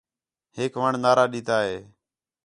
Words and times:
ہِک 0.55 0.73
وݨ 0.81 0.93
نعرہ 1.03 1.25
ݙِتّا 1.31 1.57
ہِے 1.67 1.77